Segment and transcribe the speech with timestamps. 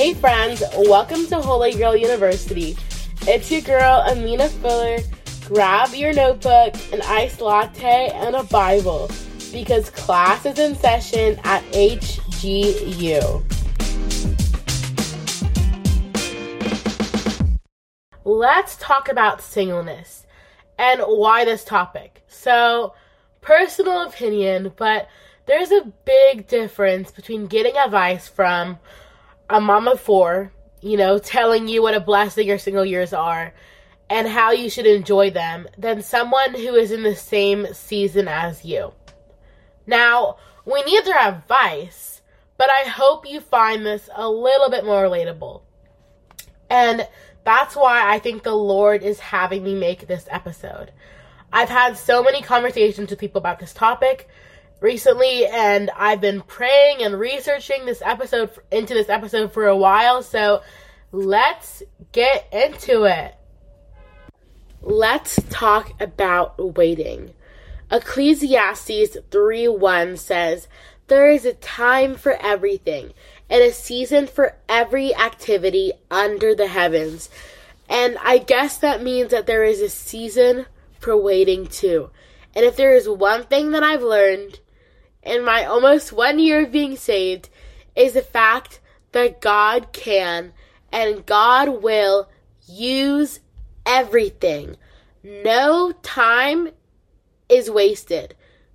[0.00, 2.74] Hey friends, welcome to Holy Girl University.
[3.28, 4.96] It's your girl Amina Fuller.
[5.44, 9.10] Grab your notebook, an iced latte, and a Bible
[9.52, 13.44] because class is in session at HGU.
[18.24, 20.24] Let's talk about singleness
[20.78, 22.24] and why this topic.
[22.26, 22.94] So,
[23.42, 25.10] personal opinion, but
[25.44, 28.78] there's a big difference between getting advice from
[29.50, 33.52] a mom of four, you know, telling you what a blessing your single years are
[34.08, 38.64] and how you should enjoy them than someone who is in the same season as
[38.64, 38.92] you.
[39.86, 42.22] Now, we need their advice,
[42.56, 45.62] but I hope you find this a little bit more relatable.
[46.68, 47.06] And
[47.44, 50.92] that's why I think the Lord is having me make this episode.
[51.52, 54.28] I've had so many conversations with people about this topic
[54.80, 60.22] recently and I've been praying and researching this episode into this episode for a while,
[60.22, 60.62] so
[61.12, 63.34] let's get into it.
[64.82, 67.34] Let's talk about waiting.
[67.90, 70.68] Ecclesiastes 3 1 says,
[71.08, 73.12] There is a time for everything,
[73.50, 77.28] and a season for every activity under the heavens.
[77.88, 80.66] And I guess that means that there is a season
[81.00, 82.10] for waiting too.
[82.54, 84.60] And if there is one thing that I've learned
[85.22, 87.48] in my almost one year of being saved,
[87.94, 88.80] is the fact
[89.12, 90.52] that God can
[90.92, 92.28] and God will
[92.66, 93.40] use
[93.84, 94.76] everything.
[95.22, 96.70] No time
[97.48, 98.34] is wasted.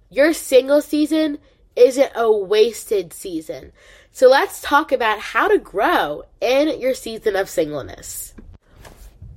[0.09, 1.39] Your single season
[1.75, 3.71] isn't a wasted season.
[4.11, 8.33] So let's talk about how to grow in your season of singleness.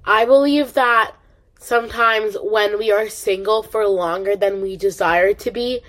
[0.05, 1.15] I believe that
[1.59, 5.81] sometimes when we are single for longer than we desire to be,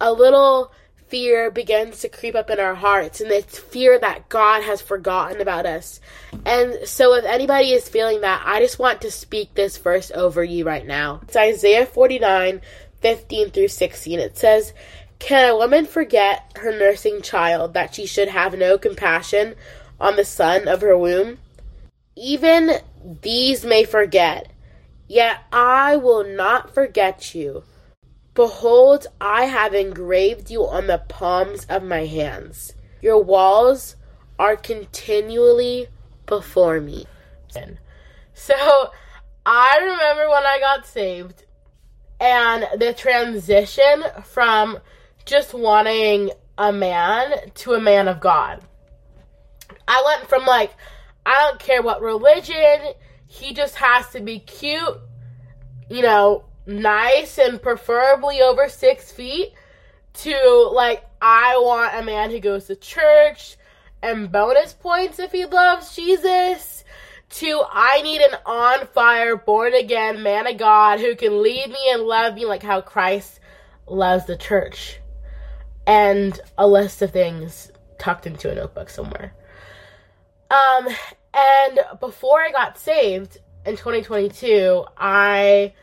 [0.00, 0.72] a little
[1.08, 5.40] fear begins to creep up in our hearts, and it's fear that God has forgotten
[5.40, 6.00] about us.
[6.46, 10.42] And so, if anybody is feeling that, I just want to speak this verse over
[10.42, 11.20] you right now.
[11.24, 12.60] It's Isaiah 49
[13.00, 14.18] 15 through 16.
[14.18, 14.72] It says,
[15.18, 19.54] Can a woman forget her nursing child that she should have no compassion
[19.98, 21.38] on the son of her womb?
[22.16, 22.72] Even
[23.22, 24.52] these may forget,
[25.08, 27.64] yet I will not forget you.
[28.34, 32.74] Behold, I have engraved you on the palms of my hands.
[33.02, 33.96] Your walls
[34.38, 35.88] are continually
[36.26, 37.06] before me.
[38.32, 38.54] So,
[39.44, 41.44] I remember when I got saved
[42.20, 44.78] and the transition from
[45.24, 48.62] just wanting a man to a man of God.
[49.88, 50.72] I went from like,
[51.26, 52.94] I don't care what religion,
[53.26, 54.98] he just has to be cute,
[55.88, 59.52] you know, nice and preferably over six feet
[60.12, 63.56] to like I want a man who goes to church
[64.02, 66.84] and bonus points if he loves Jesus
[67.30, 71.90] to I need an on fire born again man of God who can lead me
[71.92, 73.40] and love me like how Christ
[73.86, 75.00] loves the church
[75.86, 79.34] and a list of things tucked into a notebook somewhere.
[80.50, 80.88] Um
[81.34, 85.74] and before I got saved in 2022, I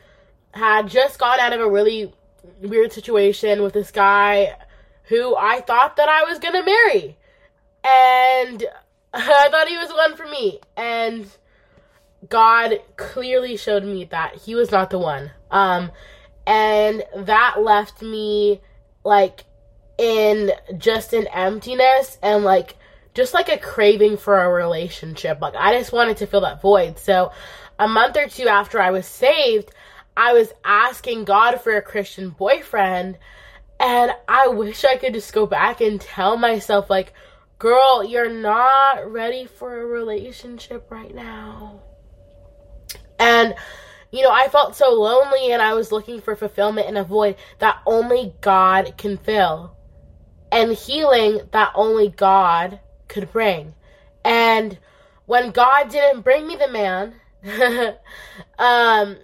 [0.58, 2.12] had just gone out of a really
[2.60, 4.56] weird situation with this guy
[5.04, 7.16] who I thought that I was gonna marry.
[7.84, 8.64] And
[9.14, 10.60] I thought he was the one for me.
[10.76, 11.26] And
[12.28, 15.30] God clearly showed me that he was not the one.
[15.50, 15.90] Um,
[16.46, 18.60] and that left me
[19.04, 19.44] like
[19.96, 22.76] in just an emptiness and like
[23.14, 25.40] just like a craving for a relationship.
[25.40, 26.98] Like I just wanted to fill that void.
[26.98, 27.32] So
[27.78, 29.70] a month or two after I was saved,
[30.18, 33.18] I was asking God for a Christian boyfriend,
[33.78, 37.12] and I wish I could just go back and tell myself, like,
[37.60, 41.82] girl, you're not ready for a relationship right now.
[43.20, 43.54] And,
[44.10, 47.36] you know, I felt so lonely and I was looking for fulfillment in a void
[47.60, 49.76] that only God can fill,
[50.50, 53.72] and healing that only God could bring.
[54.24, 54.78] And
[55.26, 57.14] when God didn't bring me the man,
[58.58, 59.16] um,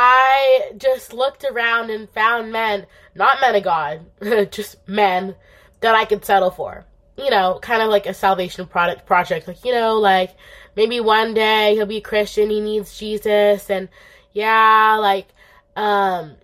[0.00, 2.86] I just looked around and found men,
[3.16, 4.06] not men of God,
[4.52, 5.34] just men
[5.80, 6.86] that I could settle for.
[7.16, 9.48] You know, kind of like a salvation product project.
[9.48, 10.36] Like, you know, like
[10.76, 13.88] maybe one day he'll be a Christian, he needs Jesus, and
[14.32, 15.26] yeah, like,
[15.74, 16.36] um,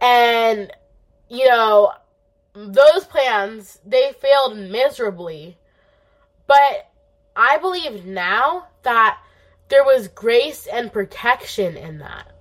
[0.00, 0.72] and,
[1.28, 1.92] you know,
[2.54, 5.58] those plans, they failed miserably.
[6.46, 6.90] But
[7.36, 9.18] I believe now that
[9.68, 12.32] there was grace and protection in that.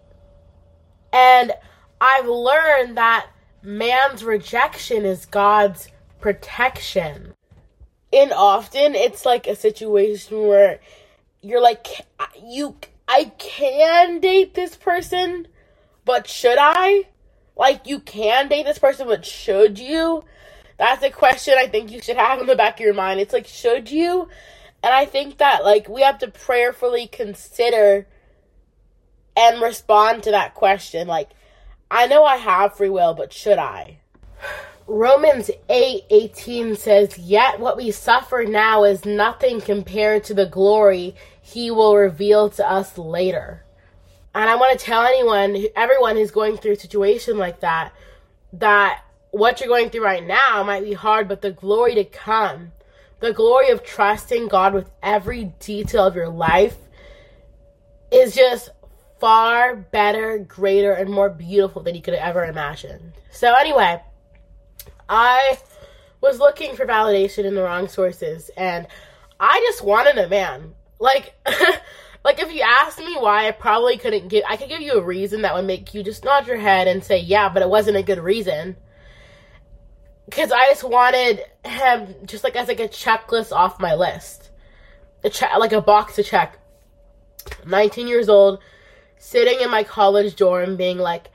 [1.14, 1.54] And
[2.02, 3.28] I've learned that
[3.62, 5.90] man's rejection is God's
[6.22, 7.34] protection.
[8.12, 10.80] and often it's like a situation where
[11.42, 11.86] you're like
[12.44, 12.76] you
[13.08, 15.48] I can date this person,
[16.06, 17.06] but should I?
[17.56, 20.24] Like you can date this person, but should you?
[20.78, 23.20] That's a question I think you should have in the back of your mind.
[23.20, 24.30] It's like should you?
[24.84, 28.08] And I think that like we have to prayerfully consider
[29.40, 31.30] and respond to that question like
[31.90, 33.98] I know I have free will, but should I?
[34.86, 41.16] Romans 8 18 says, Yet what we suffer now is nothing compared to the glory
[41.42, 43.64] he will reveal to us later.
[44.36, 47.92] And I want to tell anyone, everyone who's going through a situation like that,
[48.54, 52.72] that what you're going through right now might be hard, but the glory to come,
[53.20, 56.78] the glory of trusting God with every detail of your life,
[58.12, 58.70] is just
[59.20, 63.14] far better, greater, and more beautiful than you could have ever imagined.
[63.32, 64.02] So, anyway,
[65.08, 65.58] I
[66.22, 68.88] was looking for validation in the wrong sources and
[69.40, 70.74] I just wanted a man.
[71.00, 71.34] Like
[72.24, 75.04] like if you asked me why I probably couldn't give I could give you a
[75.04, 77.98] reason that would make you just nod your head and say, "Yeah, but it wasn't
[77.98, 78.76] a good reason."
[80.30, 84.50] Cuz I just wanted him just like as like a checklist off my list.
[85.24, 86.60] A check like a box to check.
[87.66, 88.60] 19 years old,
[89.20, 91.30] sitting in my college dorm being like,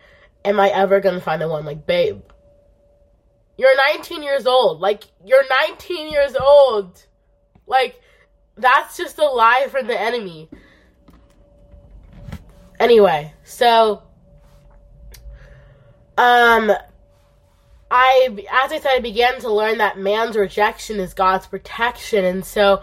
[0.45, 2.23] "Am I ever going to find the one like, babe,
[3.57, 4.81] you're 19 years old.
[4.81, 7.07] Like, you're 19 years old.
[7.67, 8.01] Like,
[8.57, 10.49] that's just a lie from the enemy.
[12.81, 14.03] Anyway, so,
[16.19, 16.73] um,
[17.91, 22.25] I, as I said, I began to learn that man's rejection is God's protection.
[22.25, 22.83] And so,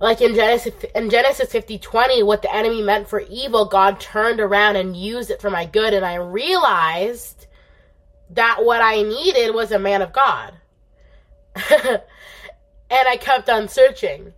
[0.00, 4.40] like in Genesis, in Genesis 50, 20, what the enemy meant for evil, God turned
[4.40, 5.94] around and used it for my good.
[5.94, 7.46] And I realized
[8.30, 10.54] that what I needed was a man of God.
[11.70, 12.00] and
[12.90, 14.32] I kept on searching.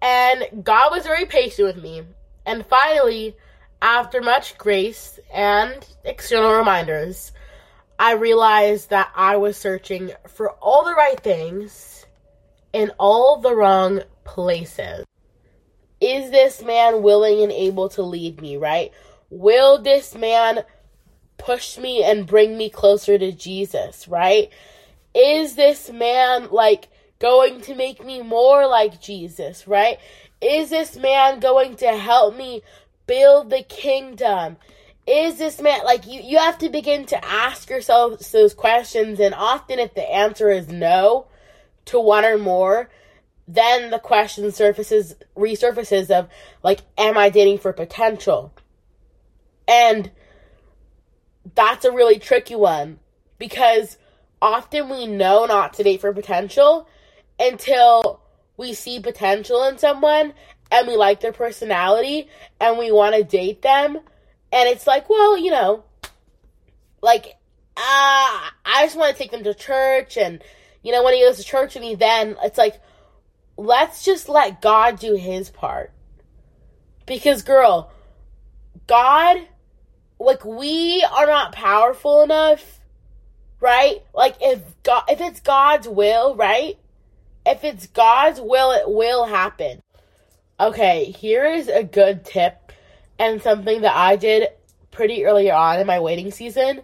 [0.00, 2.02] And God was very patient with me.
[2.46, 3.36] And finally,
[3.80, 7.32] after much grace and external reminders,
[7.98, 12.04] I realized that I was searching for all the right things
[12.72, 15.04] in all the wrong places.
[16.00, 18.92] Is this man willing and able to lead me, right?
[19.30, 20.64] Will this man
[21.38, 24.50] push me and bring me closer to Jesus, right?
[25.14, 26.88] Is this man like
[27.18, 29.98] going to make me more like Jesus, right?
[30.40, 32.62] Is this man going to help me
[33.06, 34.56] build the kingdom?
[35.06, 39.34] Is this man like you you have to begin to ask yourself those questions and
[39.34, 41.26] often if the answer is no
[41.86, 42.90] to one or more,
[43.48, 46.28] then the question surfaces resurfaces of
[46.62, 48.52] like am I dating for potential?
[49.66, 50.10] And
[51.54, 52.98] that's a really tricky one
[53.38, 53.98] because
[54.40, 56.88] often we know not to date for potential
[57.38, 58.20] until
[58.56, 60.32] we see potential in someone
[60.70, 62.28] and we like their personality
[62.60, 63.96] and we want to date them
[64.52, 65.84] and it's like well you know
[67.02, 67.36] like
[67.76, 70.42] ah uh, i just want to take them to church and
[70.82, 72.80] you know when he goes to church with me then it's like
[73.56, 75.92] let's just let god do his part
[77.06, 77.90] because girl
[78.86, 79.46] god
[80.22, 82.80] like we are not powerful enough,
[83.60, 84.02] right?
[84.14, 86.78] Like if God if it's God's will, right?
[87.44, 89.82] If it's God's will, it will happen.
[90.60, 92.72] Okay, here is a good tip
[93.18, 94.48] and something that I did
[94.92, 96.82] pretty early on in my waiting season.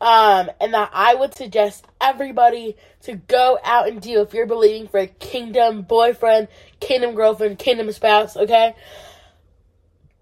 [0.00, 4.88] Um, and that I would suggest everybody to go out and do if you're believing
[4.88, 6.48] for a kingdom boyfriend,
[6.80, 8.74] kingdom girlfriend, kingdom spouse, okay?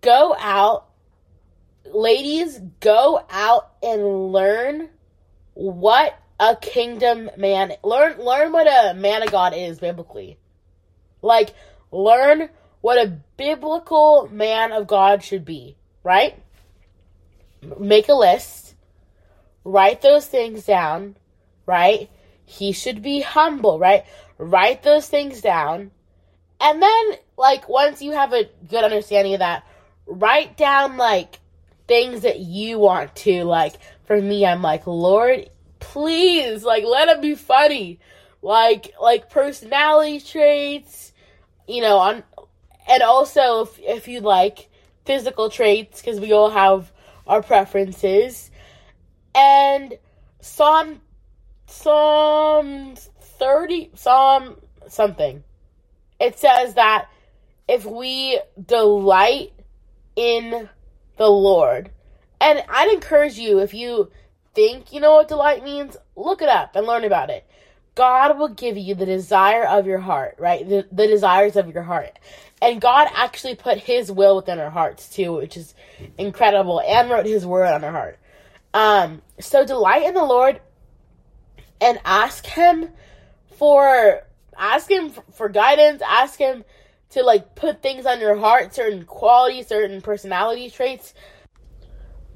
[0.01, 0.89] Go out
[1.87, 4.89] ladies, go out and learn
[5.55, 10.39] what a kingdom man learn learn what a man of God is biblically.
[11.21, 11.55] Like
[11.91, 12.49] learn
[12.81, 16.37] what a biblical man of God should be, right?
[17.79, 18.75] Make a list.
[19.65, 21.17] Write those things down,
[21.65, 22.11] right?
[22.53, 24.05] He should be humble, right?
[24.39, 25.91] Write those things down.
[26.61, 27.05] And then
[27.37, 29.67] like once you have a good understanding of that,
[30.07, 31.41] write down like
[31.89, 33.45] things that you want to.
[33.45, 38.01] Like, for me, I'm like, Lord, please, like, let it be funny.
[38.41, 41.13] Like, like personality traits,
[41.69, 42.23] you know, on,
[42.89, 44.69] and also if, if you like
[45.05, 46.91] physical traits, because we all have
[47.27, 48.51] our preferences.
[49.35, 49.99] And
[50.41, 51.01] Psalm,
[51.73, 54.57] Psalm 30, Psalm
[54.89, 55.43] something.
[56.21, 57.09] It says that
[57.67, 59.53] if we delight
[60.17, 60.69] in
[61.17, 61.91] the Lord.
[62.41, 64.11] And I'd encourage you, if you
[64.55, 67.47] think you know what delight means, look it up and learn about it.
[67.95, 70.67] God will give you the desire of your heart, right?
[70.67, 72.19] The, the desires of your heart.
[72.61, 75.75] And God actually put his will within our hearts too, which is
[76.17, 78.19] incredible, and wrote his word on our heart.
[78.73, 80.61] Um, so delight in the Lord
[81.83, 82.89] and ask him
[83.59, 84.23] for
[84.57, 86.65] ask him for guidance, ask him
[87.11, 91.13] to like put things on your heart, certain qualities, certain personality traits.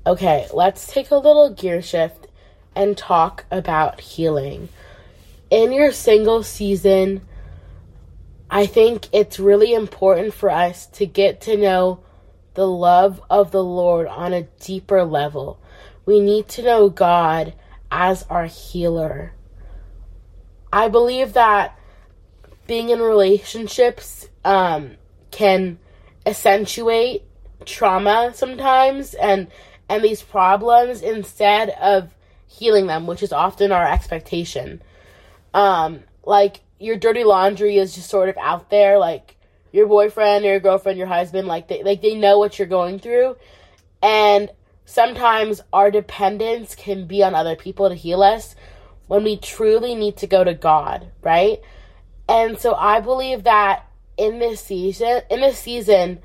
[0.07, 2.27] Okay, let's take a little gear shift
[2.75, 4.69] and talk about healing.
[5.51, 7.23] In your single season,
[8.51, 12.05] I think it's really important for us to get to know
[12.55, 15.61] the love of the Lord on a deeper level.
[16.05, 17.55] We need to know God
[17.91, 19.33] as our healer.
[20.73, 21.79] I believe that
[22.67, 24.97] being in relationships um,
[25.31, 25.79] can
[26.25, 27.23] accentuate
[27.65, 29.49] trauma sometimes and
[29.89, 32.13] and these problems instead of
[32.49, 34.83] healing them, which is often our expectation.
[35.55, 39.37] Um, like your dirty laundry is just sort of out there, like
[39.73, 42.99] your boyfriend, or your girlfriend, your husband, like they like they know what you're going
[42.99, 43.37] through,
[44.03, 44.51] and
[44.85, 48.55] sometimes our dependence can be on other people to heal us
[49.07, 51.61] when we truly need to go to God, right?
[52.29, 53.87] And so I believe that
[54.17, 56.21] in this season, in this season,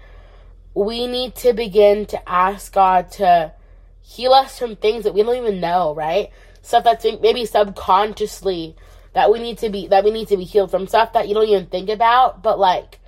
[0.73, 3.53] we need to begin to ask God to
[4.01, 6.29] heal us from things that we don't even know, right?
[6.61, 8.75] Stuff that's maybe subconsciously
[9.13, 11.33] that we need to be that we need to be healed from stuff that you
[11.33, 12.99] don't even think about, but like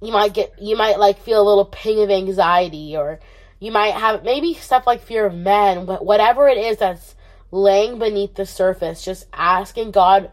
[0.00, 3.20] you might get you might like feel a little ping of anxiety or
[3.58, 7.14] you might have maybe stuff like fear of men, whatever it is that's
[7.50, 10.30] laying beneath the surface, just asking God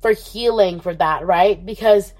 [0.00, 1.64] for healing for that, right?
[1.64, 2.12] Because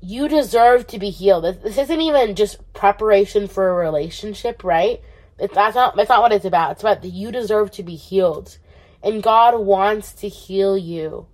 [0.00, 1.44] you deserve to be healed.
[1.44, 5.00] This isn't even just preparation for a relationship, right?
[5.38, 6.72] It's, that's not that's not what it's about.
[6.72, 8.58] It's about that you deserve to be healed.
[9.02, 11.26] And God wants to heal you.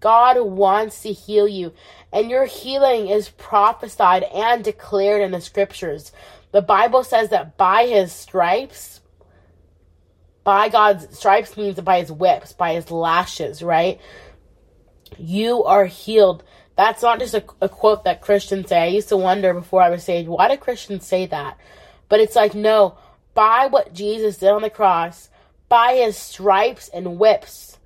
[0.00, 1.72] God wants to heal you.
[2.12, 6.12] And your healing is prophesied and declared in the scriptures.
[6.50, 9.00] The Bible says that by his stripes,
[10.44, 14.00] by God's stripes means by his whips, by his lashes, right?
[15.18, 16.42] You are healed.
[16.76, 18.80] That's not just a, a, quote that Christians say.
[18.80, 21.58] I used to wonder before I was saved, why do Christians say that?
[22.08, 22.96] But it's like, no,
[23.34, 25.28] by what Jesus did on the cross,
[25.68, 27.78] by his stripes and whips,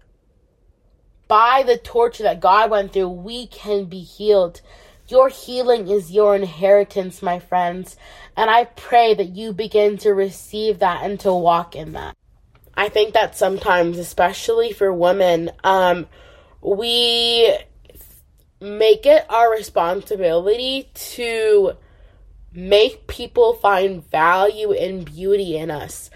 [1.29, 4.61] by the torture that God went through, we can be healed.
[5.09, 7.97] Your healing is your inheritance, my friends.
[8.37, 12.17] And I pray that you begin to receive that and to walk in that.
[12.77, 16.07] I think that sometimes, especially for women, um,
[16.61, 17.57] we
[18.61, 21.73] make it our responsibility to
[22.53, 26.11] make people find value and beauty in us.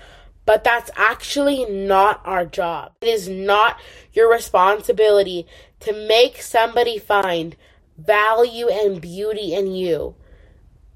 [0.46, 2.92] But that's actually not our job.
[3.00, 3.78] It is not
[4.12, 5.46] your responsibility
[5.80, 7.56] to make somebody find
[7.96, 10.14] value and beauty in you.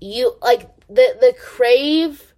[0.01, 2.34] You like the the crave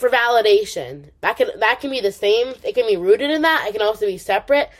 [0.00, 1.10] for validation.
[1.20, 2.54] That can that can be the same.
[2.64, 3.66] It can be rooted in that.
[3.68, 4.70] It can also be separate.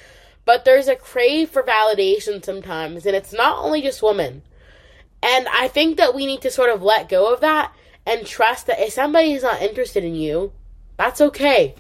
[0.45, 4.43] But there's a crave for validation sometimes, and it's not only just women.
[5.23, 7.73] And I think that we need to sort of let go of that
[8.07, 10.53] and trust that if somebody is not interested in you,
[10.97, 11.75] that's okay.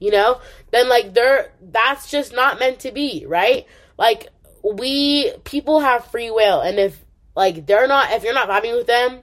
[0.00, 0.40] You know?
[0.72, 3.66] Then like they're that's just not meant to be, right?
[3.96, 4.28] Like
[4.64, 7.04] we people have free will and if
[7.36, 9.20] like they're not if you're not vibing with them,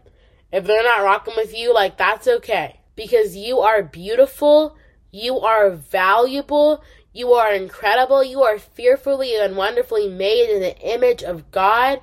[0.52, 2.77] if they're not rocking with you, like that's okay.
[2.98, 4.76] Because you are beautiful,
[5.12, 6.84] you are valuable,
[7.18, 8.24] you are incredible.
[8.24, 12.00] You are fearfully and wonderfully made in the image of God.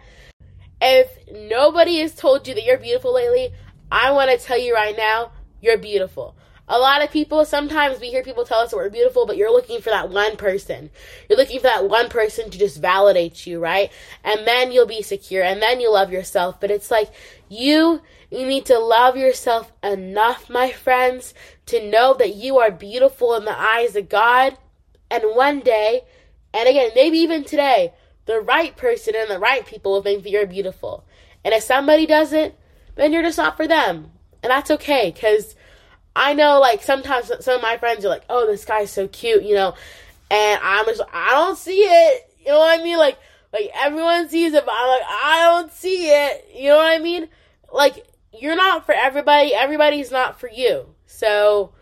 [0.83, 3.53] If nobody has told you that you're beautiful lately,
[3.93, 5.31] I want to tell you right now,
[5.63, 6.35] you're beautiful.
[6.67, 9.53] A lot of people, sometimes we hear people tell us that we're beautiful, but you're
[9.53, 10.91] looking for that one person.
[11.29, 13.93] You're looking for that one person to just validate you, right?
[14.25, 16.59] And then you'll be secure and then you love yourself.
[16.59, 17.13] But it's like
[17.49, 18.03] you,
[18.35, 21.35] you need to love yourself enough, my friends,
[21.67, 24.59] to know that you are beautiful in the eyes of God
[25.11, 26.03] and one day,
[26.53, 27.93] and again, maybe even today,
[28.27, 31.05] the right person and the right people will think that you're beautiful.
[31.45, 32.55] And if somebody doesn't,
[32.95, 34.11] then you're just not for them.
[34.43, 35.55] And that's okay, because
[36.17, 39.43] I know, like, sometimes some of my friends are like, oh, this guy's so cute,
[39.43, 39.75] you know,
[40.31, 42.31] and I'm just, I don't see it.
[42.41, 42.99] You know what I mean?
[42.99, 43.19] Like,
[43.53, 46.49] like everyone sees it, but I'm like, I don't see it.
[46.55, 47.29] You know what I mean?
[47.73, 48.07] Like,
[48.41, 49.55] you're not for everybody.
[49.55, 50.95] Everybody's not for you.
[51.07, 51.73] So,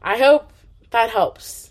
[0.00, 0.52] I hope
[0.90, 1.70] that helps.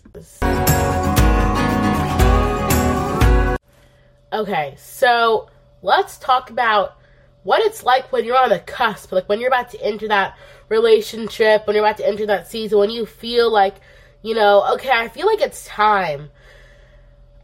[4.32, 5.48] Okay, so
[5.82, 6.98] let's talk about
[7.44, 10.36] what it's like when you're on the cusp, like when you're about to enter that
[10.68, 13.76] relationship, when you're about to enter that season, when you feel like,
[14.22, 16.30] you know, okay, I feel like it's time.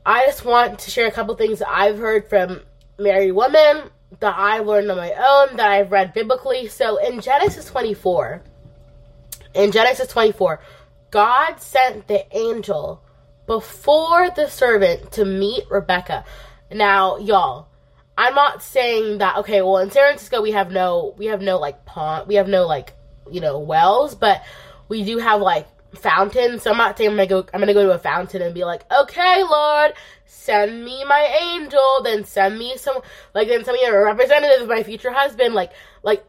[0.05, 2.63] I just want to share a couple things I've heard from
[2.99, 6.69] married women that I've learned on my own, that I've read biblically.
[6.69, 8.43] So in Genesis 24,
[9.55, 10.61] in Genesis 24,
[11.11, 13.03] God sent the angel
[13.47, 16.25] before the servant to meet Rebecca.
[16.71, 17.69] Now, y'all,
[18.17, 21.59] I'm not saying that okay, well in San Francisco we have no we have no
[21.59, 22.93] like pond we have no like,
[23.31, 24.43] you know, wells, but
[24.89, 26.63] we do have like fountains.
[26.63, 28.65] So I'm not saying I'm gonna go I'm gonna go to a fountain and be
[28.65, 29.93] like, okay, Lord,
[30.27, 33.01] send me my angel, then send me some
[33.35, 35.55] like then send me a representative of my future husband.
[35.55, 36.25] Like like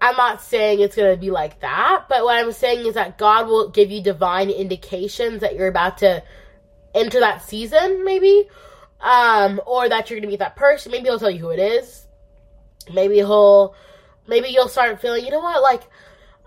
[0.00, 3.48] I'm not saying it's gonna be like that, but what I'm saying is that God
[3.48, 6.22] will give you divine indications that you're about to
[6.94, 8.48] enter that season, maybe
[9.00, 10.92] um, or that you're gonna meet that person.
[10.92, 12.06] Maybe he'll tell you who it is.
[12.92, 13.74] Maybe he'll,
[14.26, 15.82] maybe you'll start feeling, you know what, like,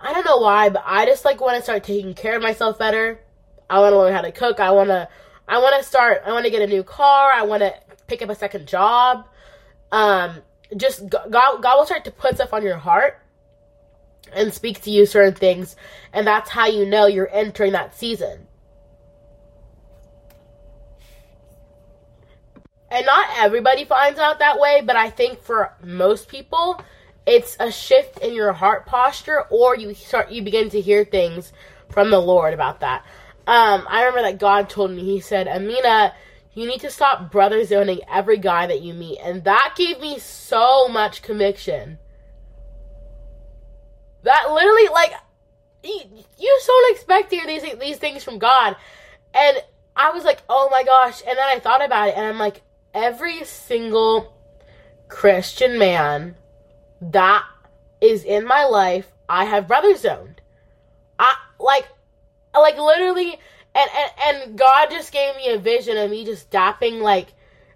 [0.02, 2.80] I don't know why, but I just like want to start taking care of myself
[2.80, 3.20] better.
[3.70, 4.60] I want to learn how to cook.
[4.60, 5.08] I want to,
[5.48, 6.24] I want to start.
[6.26, 7.32] I want to get a new car.
[7.32, 7.74] I want to
[8.08, 9.28] pick up a second job.
[9.92, 10.42] Um,
[10.76, 13.20] just God, God will start to put stuff on your heart
[14.34, 15.76] and speak to you certain things,
[16.14, 18.48] and that's how you know you're entering that season.
[22.92, 26.80] and not everybody finds out that way, but I think for most people,
[27.26, 31.54] it's a shift in your heart posture, or you start you begin to hear things
[31.90, 33.06] from the Lord about that.
[33.48, 36.14] Um, I remember that God told me, He said, Amina,
[36.54, 40.20] you need to stop brother zoning every guy that you meet, and that gave me
[40.20, 42.00] so much conviction.
[44.24, 45.14] That literally, like,
[45.84, 46.02] you,
[46.38, 48.76] you don't expect to hear these these things from God,
[49.34, 49.58] and
[49.96, 52.62] I was like, oh my gosh, and then I thought about it, and I'm like,
[52.94, 54.34] every single
[55.08, 56.36] Christian man
[57.02, 57.46] that
[58.00, 60.42] is in my life, I have brother zoned.
[61.20, 61.88] I like,
[62.54, 63.40] like literally,
[63.76, 64.12] and, and
[64.44, 67.34] and God just gave me a vision of me just dapping like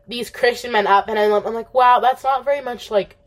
[0.08, 3.17] these Christian men up, and I'm, I'm like, wow, that's not very much like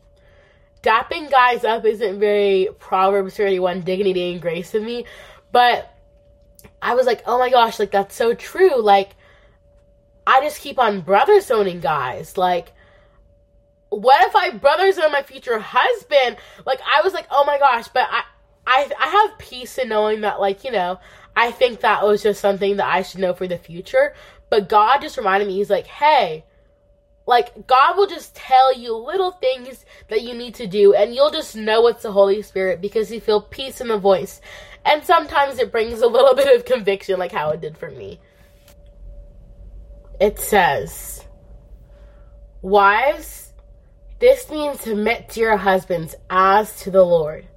[0.81, 5.05] dapping guys up isn't very Proverbs 31 dignity and grace of me,
[5.51, 5.93] but
[6.81, 9.15] I was like, oh my gosh, like that's so true, like
[10.29, 12.37] I just keep on brother zoning guys.
[12.37, 12.71] Like,
[13.89, 16.37] what if I brothers zone my future husband?
[16.65, 18.23] Like, I was like, oh my gosh, but I,
[18.65, 20.99] I, I have peace in knowing that, like, you know,
[21.35, 24.13] I think that was just something that I should know for the future.
[24.49, 26.45] But God just reminded me, He's like, hey,
[27.25, 31.31] like, God will just tell you little things that you need to do, and you'll
[31.31, 34.41] just know it's the Holy Spirit because you feel peace in the voice.
[34.85, 38.19] And sometimes it brings a little bit of conviction, like how it did for me
[40.19, 41.25] it says,
[42.61, 43.48] Wives,
[44.19, 47.47] this means submit to your husbands as to the Lord.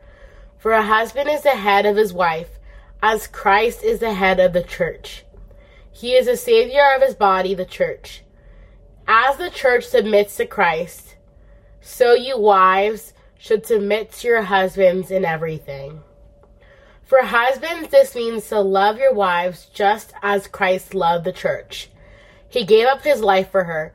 [0.58, 2.58] For a husband is the head of his wife,
[3.02, 5.24] as Christ is the head of the church.
[5.90, 8.22] He is the Savior of his body, the church.
[9.06, 11.16] As the church submits to Christ,
[11.80, 16.00] so you wives should submit to your husbands in everything.
[17.02, 21.90] For husbands, this means to love your wives just as Christ loved the church
[22.52, 23.94] he gave up his life for her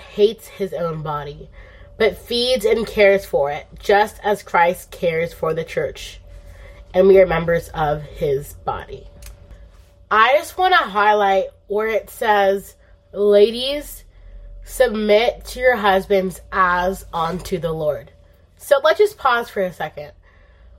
[0.00, 1.48] hates his own body,
[1.96, 6.20] but feeds and cares for it, just as Christ cares for the church,
[6.94, 9.06] and we are members of his body.
[10.10, 12.76] I just want to highlight where it says,
[13.12, 14.04] Ladies,
[14.64, 18.12] submit to your husbands as unto the Lord.
[18.56, 20.12] So let's just pause for a second.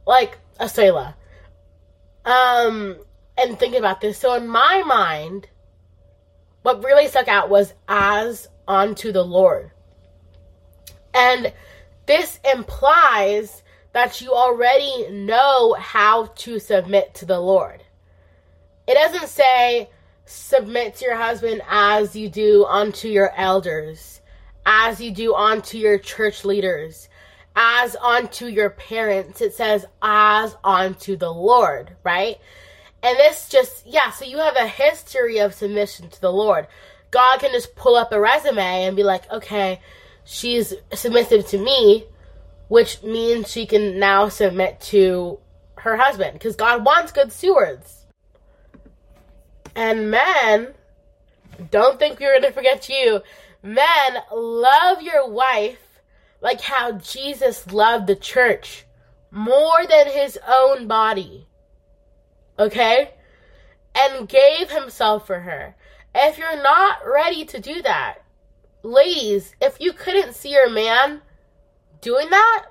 [0.06, 1.16] Like, a Selah.
[2.26, 2.98] Um,
[3.38, 4.18] and think about this.
[4.18, 5.48] So in my mind,
[6.62, 9.72] what really stuck out was as unto the Lord.
[11.14, 11.52] And
[12.06, 17.84] this implies that you already know how to submit to the Lord.
[18.88, 19.90] It doesn't say
[20.26, 24.22] submit to your husband as you do unto your elders,
[24.66, 27.10] as you do unto your church leaders,
[27.56, 29.42] as unto your parents.
[29.42, 32.38] It says as unto the Lord, right?
[33.02, 36.68] And this just, yeah, so you have a history of submission to the Lord.
[37.12, 39.82] God can just pull up a resume and be like, okay,
[40.24, 42.06] she's submissive to me,
[42.68, 45.40] which means she can now submit to
[45.76, 48.06] her husband because God wants good stewards.
[49.76, 50.74] And men,
[51.72, 53.22] don't think we're going to forget you
[53.62, 56.02] Men, love your wife
[56.42, 58.86] like how Jesus loved the church
[59.32, 61.48] more than his own body.
[62.58, 63.12] Okay?
[63.94, 65.76] And gave himself for her.
[66.14, 68.20] If you're not ready to do that,
[68.84, 71.22] ladies, if you couldn't see your man
[72.02, 72.66] doing that,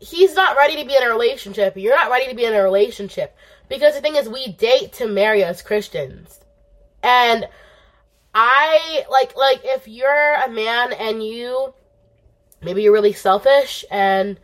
[0.00, 1.76] he's not ready to be in a relationship.
[1.76, 3.36] You're not ready to be in a relationship.
[3.68, 6.40] Because the thing is, we date to marry as Christians.
[7.02, 7.48] And
[8.34, 11.72] I like like if you're a man and you
[12.60, 14.38] maybe you're really selfish and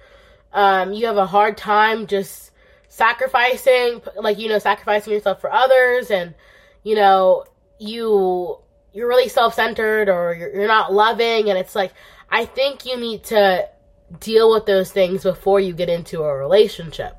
[0.53, 2.52] um, you have a hard time just
[2.93, 6.35] sacrificing like you know sacrificing yourself for others and
[6.83, 7.43] you know
[7.79, 8.59] you
[8.93, 11.49] you're really self-centered or you're, you're not loving.
[11.49, 11.95] And it's like
[12.31, 13.67] i think you need to
[14.21, 17.17] deal with those things before you get into a relationship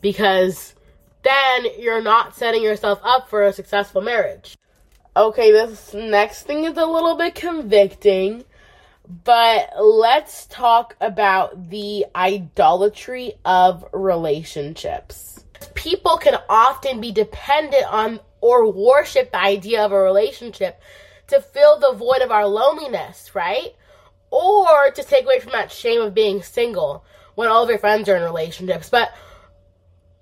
[0.00, 0.76] because
[1.24, 4.56] then you're not setting yourself up for a successful marriage.
[5.16, 8.44] Okay this next thing is a little bit convicting
[9.24, 15.32] but let's talk about the idolatry of relationships
[15.74, 20.80] people can often be dependent on or worship the idea of a relationship
[21.28, 23.74] to fill the void of our loneliness, right?
[24.30, 28.08] Or to take away from that shame of being single when all of your friends
[28.08, 28.90] are in relationships.
[28.90, 29.14] But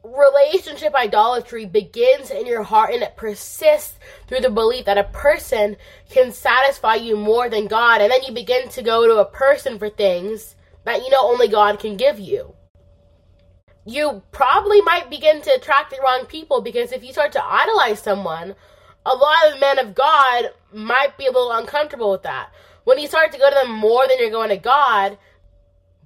[0.02, 5.76] relationship idolatry begins in your heart and it persists through the belief that a person
[6.10, 8.00] can satisfy you more than God.
[8.00, 11.48] And then you begin to go to a person for things that you know only
[11.48, 12.54] God can give you
[13.84, 18.00] you probably might begin to attract the wrong people because if you start to idolize
[18.00, 18.54] someone,
[19.06, 22.50] a lot of men of God might be a little uncomfortable with that.
[22.84, 25.18] When you start to go to them more than you're going to God,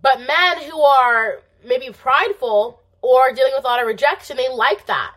[0.02, 4.86] but men who are maybe prideful or dealing with a lot of rejection, they like
[4.86, 5.14] that.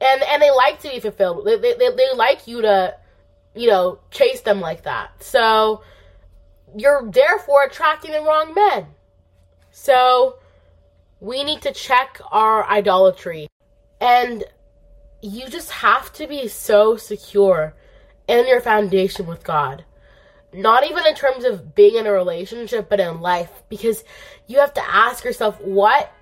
[0.00, 1.44] And and they like to be fulfilled.
[1.44, 2.94] They, they, they like you to,
[3.54, 5.22] you know, chase them like that.
[5.22, 5.82] So
[6.76, 8.86] you're therefore attracting the wrong men.
[9.70, 10.36] So
[11.20, 13.48] we need to check our idolatry.
[14.00, 14.44] And
[15.22, 17.74] you just have to be so secure
[18.28, 19.84] in your foundation with God.
[20.52, 23.50] Not even in terms of being in a relationship, but in life.
[23.68, 24.04] Because
[24.46, 26.12] you have to ask yourself, what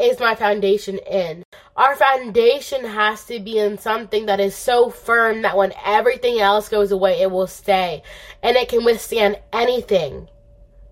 [0.00, 1.42] is my foundation in?
[1.76, 6.68] Our foundation has to be in something that is so firm that when everything else
[6.68, 8.02] goes away, it will stay.
[8.42, 10.28] And it can withstand anything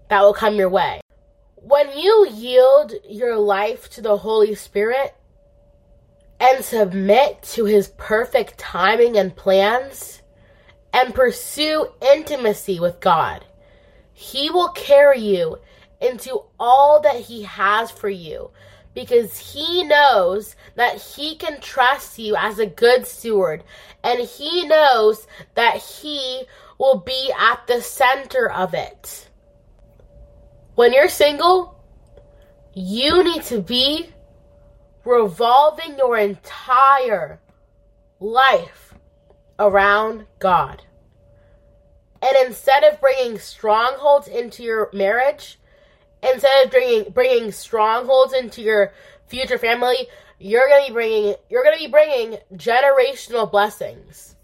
[0.08, 1.00] that will come your way
[1.68, 5.14] when you yield your life to the Holy Spirit
[6.40, 10.22] and submit to his perfect timing and plans
[10.92, 13.44] and pursue intimacy with God,
[14.12, 15.58] he will carry you
[16.00, 18.50] into all that he has for you
[18.98, 23.62] because he knows that he can trust you as a good steward
[24.02, 26.42] and he knows that he
[26.80, 29.30] will be at the center of it.
[30.74, 31.80] When you're single,
[32.74, 34.10] you need to be
[35.04, 37.38] revolving your entire
[38.18, 38.94] life
[39.60, 40.82] around God.
[42.20, 45.57] And instead of bringing strongholds into your marriage,
[46.22, 48.92] instead of bringing bringing strongholds into your
[49.26, 54.36] future family, you're gonna be bringing you're gonna be bringing generational blessings.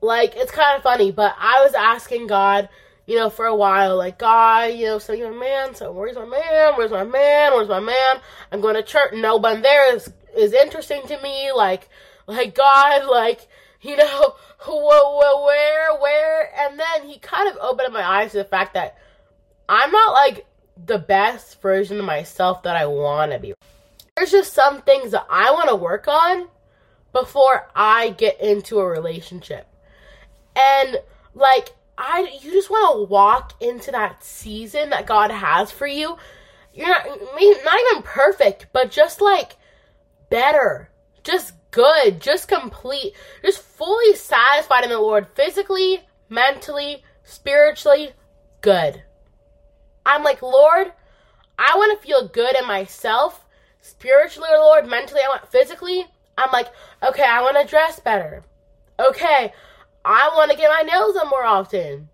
[0.00, 2.68] Like it's kind of funny, but I was asking God
[3.06, 6.16] you know, for a while, like, God, you know, so you're a man, so where's
[6.16, 6.72] my man?
[6.76, 7.52] Where's my man?
[7.52, 8.20] Where's my man?
[8.50, 9.12] I'm going to church.
[9.12, 11.52] No one there is, is interesting to me.
[11.52, 11.88] Like,
[12.26, 13.46] like, God, like,
[13.82, 16.60] you know, where, where?
[16.60, 18.96] And then he kind of opened up my eyes to the fact that
[19.68, 20.46] I'm not, like,
[20.82, 23.54] the best version of myself that I want to be.
[24.16, 26.48] There's just some things that I want to work on
[27.12, 29.66] before I get into a relationship.
[30.56, 30.98] And,
[31.34, 36.16] like, I you just want to walk into that season that God has for you.
[36.72, 39.56] You're not not even perfect, but just like
[40.28, 40.90] better,
[41.22, 48.10] just good, just complete, just fully satisfied in the Lord, physically, mentally, spiritually,
[48.60, 49.03] good.
[50.06, 50.92] I'm like, Lord,
[51.58, 53.46] I want to feel good in myself,
[53.80, 56.06] spiritually, Lord, mentally, I want physically.
[56.36, 56.68] I'm like,
[57.02, 58.44] okay, I want to dress better.
[58.98, 59.52] Okay,
[60.04, 62.08] I want to get my nails done more often.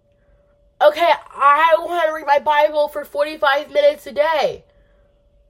[0.83, 4.65] Okay, I want to read my Bible for 45 minutes a day.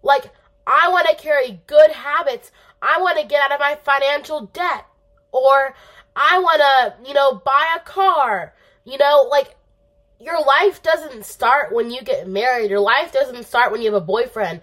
[0.02, 0.32] Like,
[0.66, 2.50] I want to carry good habits.
[2.82, 4.86] I want to get out of my financial debt.
[5.32, 5.74] Or
[6.16, 8.54] I want to, you know, buy a car.
[8.84, 9.56] You know, like,
[10.20, 12.70] your life doesn't start when you get married.
[12.70, 14.60] Your life doesn't start when you have a boyfriend.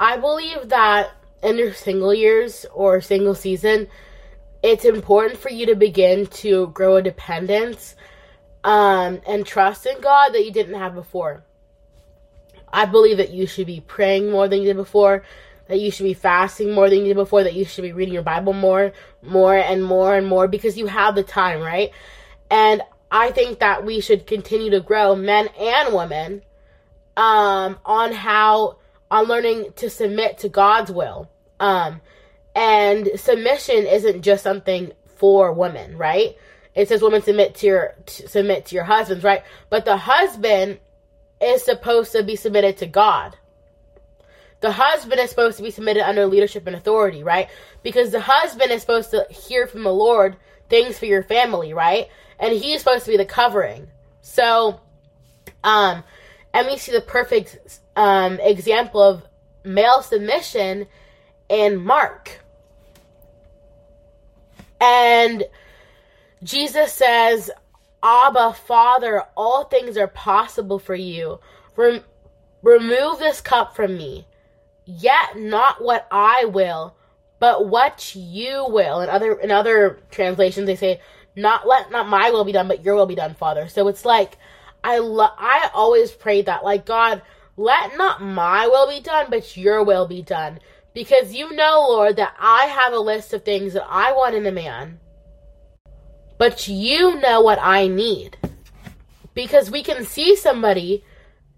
[0.00, 1.10] I believe that
[1.42, 3.88] in your single years or single season,
[4.62, 7.94] it's important for you to begin to grow a dependence
[8.64, 11.44] um, and trust in God that you didn't have before.
[12.72, 15.22] I believe that you should be praying more than you did before,
[15.68, 18.14] that you should be fasting more than you did before, that you should be reading
[18.14, 21.90] your Bible more, more and more and more because you have the time, right?
[22.50, 26.42] And I think that we should continue to grow, men and women,
[27.16, 28.78] um, on how
[29.10, 31.30] on learning to submit to God's will.
[31.58, 32.00] Um,
[32.54, 36.36] and submission isn't just something for women, right?
[36.74, 39.42] It says women submit to your submit to your husbands, right?
[39.70, 40.78] But the husband
[41.40, 43.36] is supposed to be submitted to God.
[44.60, 47.48] The husband is supposed to be submitted under leadership and authority, right?
[47.82, 50.36] Because the husband is supposed to hear from the Lord
[50.68, 52.08] things for your family, right?
[52.38, 53.88] And he is supposed to be the covering.
[54.20, 54.80] So,
[55.64, 56.04] um,
[56.54, 59.24] and we see the perfect um, example of
[59.64, 60.86] male submission
[61.48, 62.40] in Mark.
[64.80, 65.44] And
[66.42, 67.50] Jesus says,
[68.02, 71.40] Abba, Father, all things are possible for you.
[71.76, 72.04] Rem-
[72.62, 74.26] remove this cup from me.
[74.84, 76.94] Yet not what I will,
[77.40, 79.00] but what you will.
[79.00, 81.00] In other in other translations, they say,
[81.36, 84.04] "Not let not my will be done, but your will be done, Father." So it's
[84.04, 84.38] like
[84.82, 87.22] I I always prayed that, like God,
[87.56, 90.60] let not my will be done, but your will be done,
[90.94, 94.46] because you know, Lord, that I have a list of things that I want in
[94.46, 95.00] a man
[96.38, 98.38] but you know what I need.
[99.34, 101.04] Because we can see somebody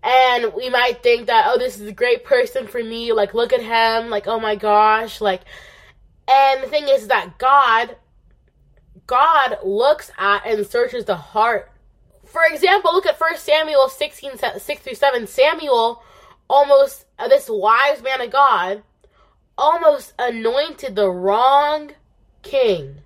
[0.03, 3.13] and we might think that, oh, this is a great person for me.
[3.13, 4.11] Like, look at him.
[4.11, 5.21] Like, oh my gosh.
[5.21, 5.43] Like,
[6.29, 7.97] and the thing is that God,
[9.07, 11.71] God looks at and searches the heart.
[12.25, 15.27] For example, look at 1 Samuel 16, 6 through 7.
[15.27, 16.03] Samuel
[16.49, 18.83] almost, uh, this wise man of God,
[19.59, 21.93] almost anointed the wrong
[22.43, 22.97] king.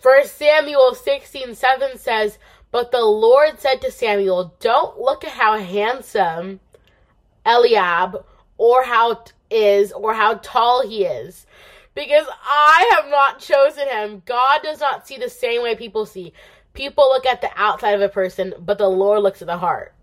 [0.00, 2.38] First Samuel 16 7 says,
[2.70, 6.60] But the Lord said to Samuel, Don't look at how handsome
[7.44, 8.24] Eliab
[8.56, 11.46] or how is or how tall he is.
[11.94, 14.22] Because I have not chosen him.
[14.24, 16.32] God does not see the same way people see.
[16.72, 19.94] People look at the outside of a person, but the Lord looks at the heart.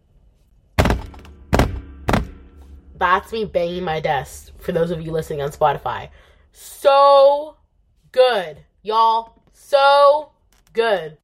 [2.96, 6.10] That's me banging my desk for those of you listening on Spotify.
[6.52, 7.58] So
[8.12, 8.58] good.
[8.82, 10.32] Y'all, so
[10.74, 11.18] good.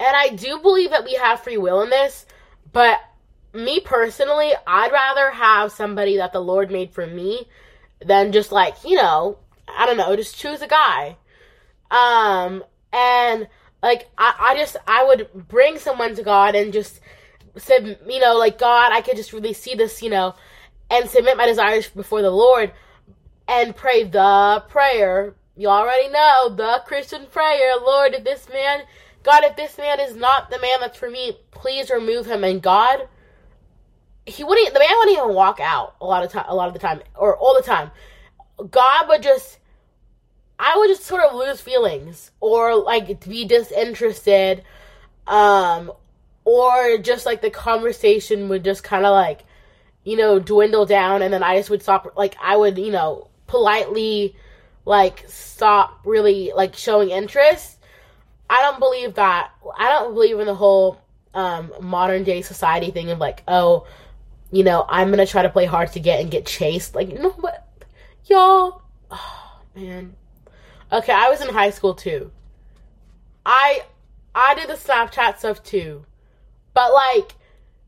[0.00, 2.26] And I do believe that we have free will in this,
[2.72, 2.98] but
[3.52, 7.46] me personally, I'd rather have somebody that the Lord made for me
[8.04, 11.16] than just like, you know, I don't know, just choose a guy.
[11.90, 13.48] Um, and
[13.82, 17.00] like, I, I just, I would bring someone to God and just
[17.56, 20.34] said, you know, like, God, I could just really see this, you know,
[20.90, 22.72] and submit my desires before the Lord
[23.46, 28.82] and pray the prayer you already know the Christian prayer, Lord, if this man,
[29.22, 32.42] God, if this man is not the man that's for me, please remove him.
[32.42, 33.08] And God,
[34.26, 36.74] he wouldn't, the man wouldn't even walk out a lot of time, a lot of
[36.74, 37.92] the time, or all the time.
[38.70, 39.58] God would just,
[40.58, 44.62] I would just sort of lose feelings, or like be disinterested,
[45.26, 45.92] um,
[46.44, 49.44] or just like the conversation would just kind of like,
[50.04, 53.28] you know, dwindle down, and then I just would stop, like, I would, you know,
[53.46, 54.36] politely
[54.86, 57.78] like stop really like showing interest.
[58.50, 59.50] I don't believe that.
[59.78, 61.00] I don't believe in the whole
[61.32, 63.86] um, modern day society thing of like, oh,
[64.52, 66.94] you know, I'm gonna try to play hard to get and get chased.
[66.94, 67.66] Like, no, but
[68.26, 70.14] y'all, oh man.
[70.92, 72.30] Okay, I was in high school too.
[73.44, 73.82] I
[74.34, 76.04] I did the Snapchat stuff too,
[76.72, 77.34] but like,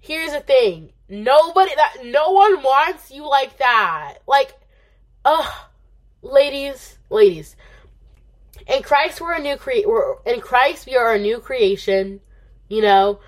[0.01, 4.19] here's the thing: nobody that no one wants you like that.
[4.27, 4.55] Like,
[5.25, 5.53] ugh
[6.27, 7.57] ladies, ladies.
[8.67, 9.89] In Christ, we're a new create.
[9.89, 12.21] We're in Christ, we are a new creation.
[12.69, 13.21] You know,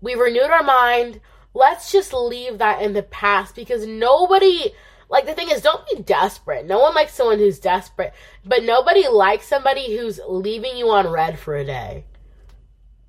[0.00, 1.20] we renewed our mind.
[1.54, 4.72] Let's just leave that in the past because nobody.
[5.12, 6.64] Like the thing is, don't be desperate.
[6.64, 8.14] No one likes someone who's desperate,
[8.46, 12.06] but nobody likes somebody who's leaving you on read for a day.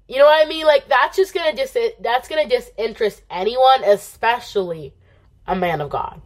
[0.10, 0.66] You know what I mean?
[0.66, 4.94] Like that's just gonna dis that's gonna disinterest anyone, especially
[5.48, 6.22] a man of God.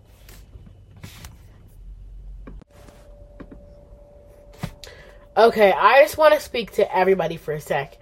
[5.38, 8.00] Okay, I just want to speak to everybody for a sec.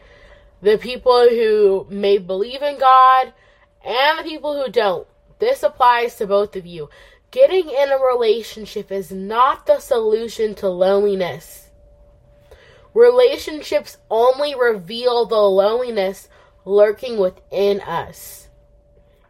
[0.61, 3.33] The people who may believe in God
[3.85, 5.05] and the people who don't.
[5.39, 6.89] This applies to both of you.
[7.35, 11.69] Getting in a relationship is not the solution to loneliness.
[12.93, 16.29] Relationships only reveal the loneliness
[16.63, 18.47] lurking within us.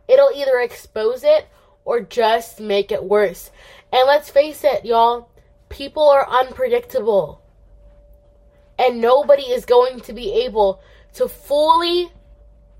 [0.07, 1.47] It'll either expose it
[1.83, 3.49] or just make it worse.
[3.91, 5.31] And let's face it, y'all,
[5.69, 7.41] people are unpredictable
[8.77, 10.79] and nobody is going to be able
[11.15, 12.11] to fully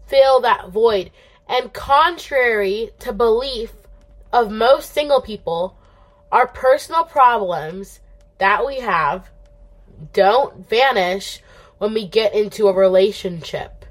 [0.06, 1.10] fill that void.
[1.50, 3.74] And contrary to belief
[4.36, 5.78] of most single people,
[6.30, 8.02] our personal problems
[8.38, 9.30] that we have
[10.12, 11.42] don't vanish
[11.78, 13.86] when we get into a relationship.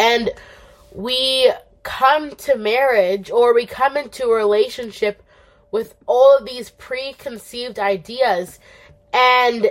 [0.00, 0.30] And
[0.90, 1.52] we
[1.84, 5.22] come to marriage or we come into a relationship
[5.70, 8.58] with all of these preconceived ideas
[9.12, 9.70] and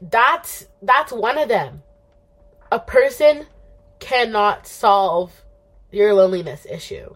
[0.00, 1.82] that's that's one of them.
[2.72, 3.46] A person
[4.00, 5.44] cannot solve
[5.92, 7.14] your loneliness issue.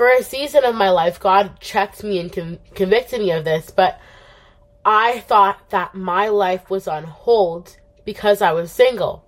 [0.00, 3.70] For a season of my life, God checked me and con- convicted me of this,
[3.70, 4.00] but
[4.82, 9.26] I thought that my life was on hold because I was single.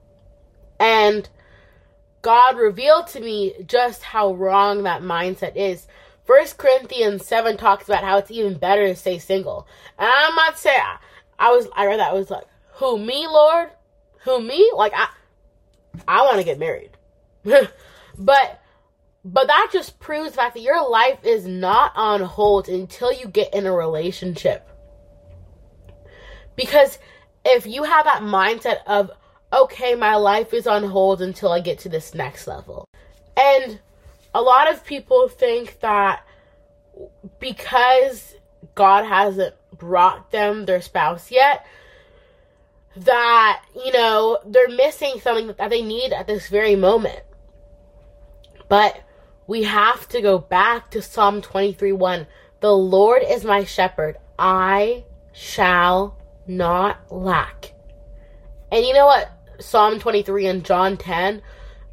[0.81, 1.29] And
[2.23, 5.87] God revealed to me just how wrong that mindset is.
[6.25, 9.69] First Corinthians 7 talks about how it's even better to stay single.
[9.99, 10.81] And I'm not saying
[11.39, 13.69] I was I read that I was like, who me, Lord?
[14.21, 14.73] Who me?
[14.75, 15.09] Like I
[16.09, 16.97] I want to get married.
[18.19, 18.62] but
[19.25, 23.29] but that just proves the fact that your life is not on hold until you
[23.29, 24.69] get in a relationship.
[26.57, 26.99] Because
[27.45, 29.11] if you have that mindset of,
[29.53, 32.85] okay, my life is on hold until I get to this next level.
[33.37, 33.81] And
[34.35, 36.27] a lot of people think that
[37.39, 38.35] because
[38.75, 41.65] God hasn't brought them their spouse yet,
[42.97, 47.21] that, you know, they're missing something that they need at this very moment.
[48.69, 49.01] But
[49.47, 52.27] we have to go back to Psalm 23 1.
[52.61, 54.17] The Lord is my shepherd.
[54.39, 57.73] I shall not lack.
[58.71, 59.31] And you know what?
[59.61, 61.43] Psalm 23 and John 10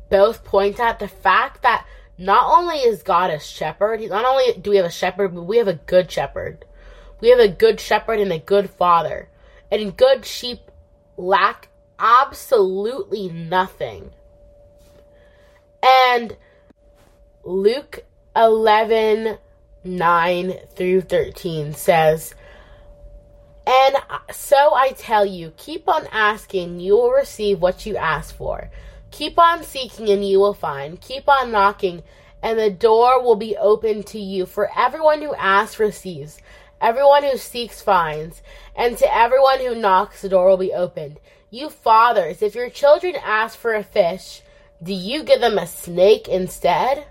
[0.09, 1.85] both point at the fact that
[2.17, 5.57] not only is God a shepherd, not only do we have a shepherd, but we
[5.57, 6.65] have a good shepherd.
[7.21, 9.29] We have a good shepherd and a good father.
[9.71, 10.71] And good sheep
[11.15, 14.11] lack absolutely nothing.
[15.83, 16.35] And
[17.45, 18.03] Luke
[18.35, 19.37] 11
[19.85, 22.35] 9 through 13 says,
[23.65, 23.95] And
[24.31, 28.69] so I tell you, keep on asking, you will receive what you ask for.
[29.11, 30.99] Keep on seeking, and you will find.
[30.99, 32.03] Keep on knocking,
[32.43, 34.45] and the door will be open to you.
[34.45, 36.39] For everyone who asks receives,
[36.81, 38.41] everyone who seeks finds,
[38.75, 41.21] and to everyone who knocks, the door will be opened.
[41.49, 44.41] You fathers, if your children ask for a fish,
[44.83, 47.07] do you give them a snake instead?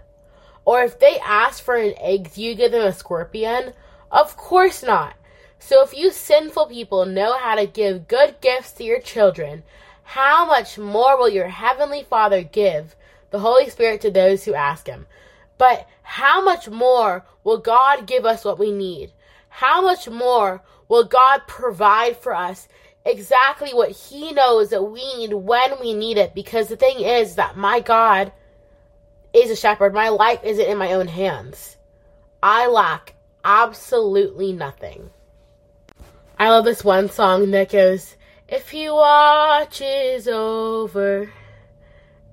[0.69, 3.73] Or if they ask for an egg, do you give them a scorpion?
[4.13, 5.15] Of course not.
[5.59, 9.63] So if you sinful people know how to give good gifts to your children,
[10.03, 12.95] how much more will your heavenly Father give
[13.31, 15.07] the Holy Spirit to those who ask him?
[15.57, 19.13] But how much more will God give us what we need?
[19.49, 22.69] How much more will God provide for us
[23.07, 26.35] exactly what He knows that we need when we need it?
[26.35, 28.33] Because the thing is that my God
[29.33, 29.95] is a shepherd.
[29.95, 31.77] My life isn't in my own hands.
[32.43, 33.15] I lack
[33.45, 35.11] absolutely nothing.
[36.39, 38.17] I love this one song that goes,
[38.49, 41.33] If He watches over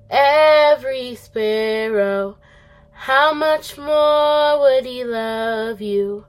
[0.09, 2.37] every sparrow,
[2.91, 6.25] how much more would He love you?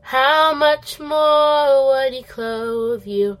[0.00, 3.38] How much more would He clothe you?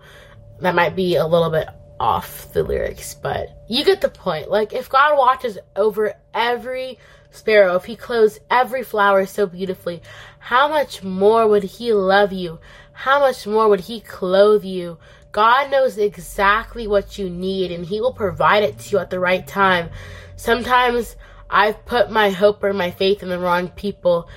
[0.60, 1.68] That might be a little bit
[2.02, 4.50] off the lyrics, but you get the point.
[4.50, 6.98] Like, if God watches over every
[7.30, 10.02] sparrow, if He clothes every flower so beautifully,
[10.40, 12.58] how much more would He love you?
[12.92, 14.98] How much more would He clothe you?
[15.30, 19.20] God knows exactly what you need and He will provide it to you at the
[19.20, 19.88] right time.
[20.34, 21.14] Sometimes
[21.48, 24.28] I've put my hope or my faith in the wrong people.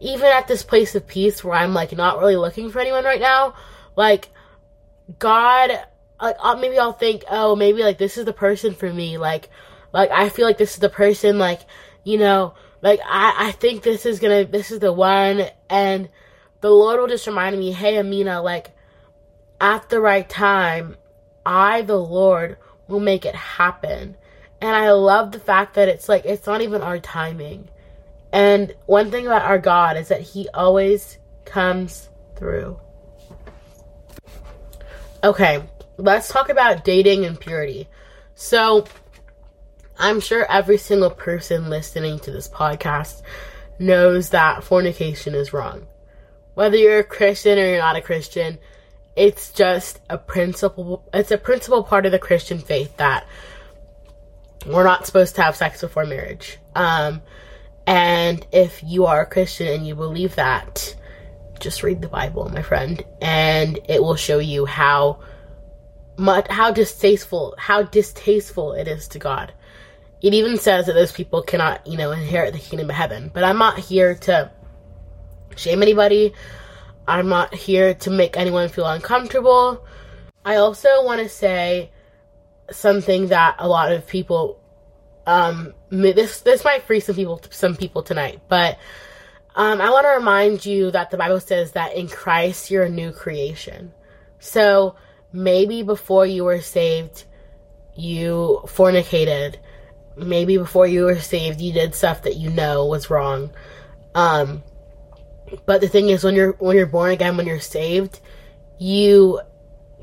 [0.00, 3.22] Even at this place of peace where I'm like not really looking for anyone right
[3.22, 3.54] now,
[3.96, 4.28] like
[5.18, 5.70] God
[6.20, 9.18] like uh, maybe I'll think, oh, maybe like this is the person for me.
[9.18, 9.50] Like,
[9.92, 11.38] like I feel like this is the person.
[11.38, 11.60] Like,
[12.04, 16.08] you know, like I I think this is gonna this is the one, and
[16.60, 18.70] the Lord will just remind me, hey, Amina, like
[19.60, 20.96] at the right time,
[21.44, 22.56] I the Lord
[22.88, 24.16] will make it happen.
[24.60, 27.68] And I love the fact that it's like it's not even our timing.
[28.32, 32.80] And one thing about our God is that He always comes through.
[35.22, 35.62] Okay,
[35.96, 37.88] let's talk about dating and purity.
[38.34, 38.86] So,
[39.98, 43.22] I'm sure every single person listening to this podcast
[43.78, 45.86] knows that fornication is wrong.
[46.54, 48.58] Whether you're a Christian or you're not a Christian,
[49.14, 53.26] it's just a principle it's a principal part of the Christian faith that
[54.66, 56.58] we're not supposed to have sex before marriage.
[56.74, 57.22] Um,
[57.86, 60.94] and if you are a Christian and you believe that,
[61.60, 65.20] just read the Bible, my friend, and it will show you how
[66.18, 69.52] much how distasteful how distasteful it is to God.
[70.22, 73.30] it even says that those people cannot, you know, inherit the kingdom of heaven.
[73.32, 74.50] But I'm not here to
[75.56, 76.32] shame anybody.
[77.06, 79.86] I'm not here to make anyone feel uncomfortable.
[80.44, 81.90] I also want to say
[82.70, 84.60] something that a lot of people
[85.26, 88.78] um this this might free some people some people tonight, but
[89.56, 92.90] um, I want to remind you that the Bible says that in Christ you're a
[92.90, 93.92] new creation.
[94.38, 94.96] So
[95.36, 97.24] maybe before you were saved,
[97.94, 99.56] you fornicated.
[100.16, 103.50] Maybe before you were saved, you did stuff that you know was wrong.
[104.14, 104.62] Um,
[105.66, 108.20] but the thing is, when you're when you're born again, when you're saved,
[108.78, 109.40] you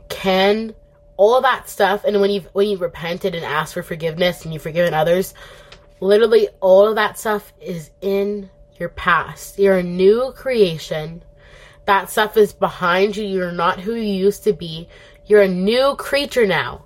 [0.08, 0.76] can
[1.18, 4.64] all that stuff, and when you've when you've repented and asked for forgiveness and you've
[4.64, 5.34] forgiven others,
[6.00, 9.58] literally all of that stuff is in your past.
[9.58, 11.24] You're a new creation.
[11.86, 13.26] That stuff is behind you.
[13.26, 14.88] You're not who you used to be.
[15.34, 16.86] You're a new creature now.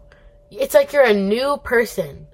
[0.49, 2.27] It's like you're a new person.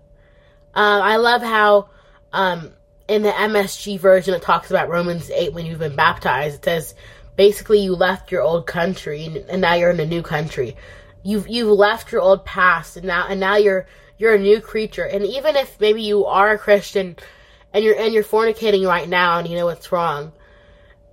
[0.76, 1.90] Uh, I love how
[2.32, 2.72] um,
[3.08, 6.58] in the MSG version it talks about Romans 8 when you've been baptized.
[6.58, 6.94] It says
[7.36, 10.78] basically you left your old country and now you're in a new country.
[11.24, 13.88] You've you've left your old past and now and now you're
[14.20, 15.06] you're a new creature.
[15.06, 17.16] And even if maybe you are a Christian
[17.74, 20.32] and you're and you're fornicating right now and you know what's wrong,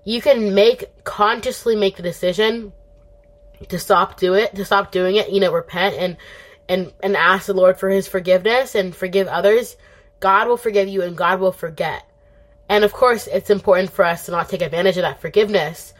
[0.04, 2.74] you can make consciously make the decision
[3.68, 6.16] to stop do it, to stop doing it, you know, repent and
[6.68, 9.76] and and ask the Lord for his forgiveness and forgive others.
[10.20, 12.04] God will forgive you and God will forget.
[12.68, 15.92] And of course, it's important for us to not take advantage of that forgiveness.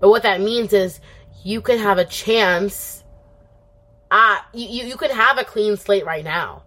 [0.00, 1.00] But what that means is
[1.44, 3.04] you can have a chance
[4.10, 6.64] at you, you, can have a clean slate right now.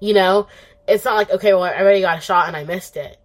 [0.00, 0.46] You know,
[0.86, 3.16] it's not like okay, well, I already got a shot and I missed it.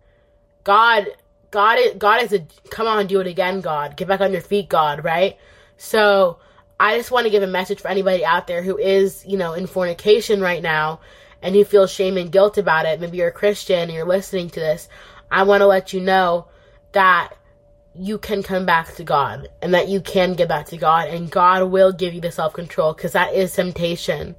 [0.64, 1.08] God,
[1.52, 3.96] God, God is a come on, do it again, God.
[3.96, 5.04] Get back on your feet, God.
[5.04, 5.38] Right?
[5.78, 6.40] So
[6.80, 9.54] I just want to give a message for anybody out there who is, you know,
[9.54, 11.00] in fornication right now
[11.42, 13.00] and who feels shame and guilt about it.
[13.00, 14.88] Maybe you're a Christian and you're listening to this.
[15.30, 16.48] I want to let you know
[16.94, 17.34] that
[17.96, 21.30] you can come back to God and that you can get back to God and
[21.30, 24.36] God will give you the self control because that is temptation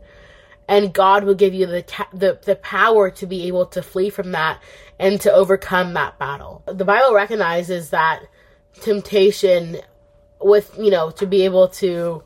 [0.68, 4.11] and God will give you the, ta- the the power to be able to flee
[4.11, 4.62] from that
[4.99, 6.62] and to overcome that battle.
[6.66, 8.24] The Bible recognizes that
[8.80, 9.78] temptation
[10.45, 12.22] with you know to be able to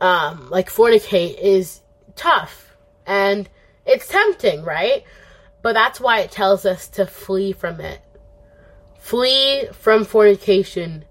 [0.00, 1.80] um like fornicate is
[2.16, 2.74] tough
[3.06, 3.48] and
[3.86, 5.04] it's tempting, right?
[5.62, 8.00] But that's why it tells us to flee from it.
[8.98, 11.04] Flee from fornication.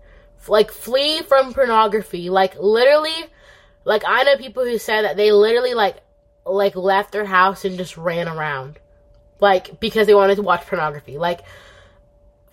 [0.47, 2.29] Like flee from pornography.
[2.29, 3.27] Like literally
[3.85, 5.97] like I know people who said that they literally like
[6.45, 8.79] like left their house and just ran around
[9.39, 11.41] like because they wanted to watch pornography like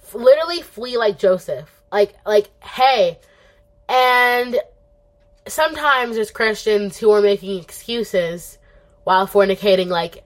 [0.03, 3.19] f- literally flee like joseph like like hey
[3.89, 4.59] and
[5.47, 8.59] sometimes there's christians who are making excuses
[9.05, 10.25] while fornicating like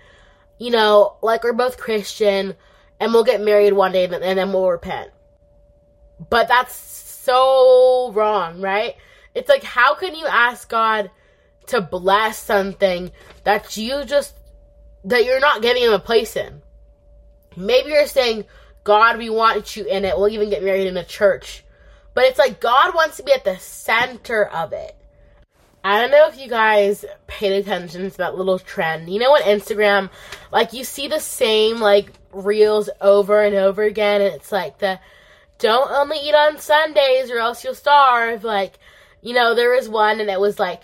[0.58, 2.54] you know like we're both christian
[2.98, 5.10] and we'll get married one day and then we'll repent
[6.30, 8.96] but that's so wrong right
[9.34, 11.10] it's like how can you ask god
[11.66, 13.10] to bless something
[13.44, 14.34] that you just
[15.04, 16.62] that you're not giving him a place in.
[17.56, 18.44] Maybe you're saying,
[18.84, 20.16] God, we want you in it.
[20.16, 21.64] We'll even get married in a church.
[22.14, 24.96] But it's like God wants to be at the center of it.
[25.84, 29.08] I don't know if you guys paid attention to that little trend.
[29.08, 30.10] You know, on Instagram,
[30.52, 35.00] like you see the same like reels over and over again, and it's like the
[35.58, 38.44] don't only eat on Sundays or else you'll starve.
[38.44, 38.78] Like,
[39.20, 40.82] you know, there was one and it was like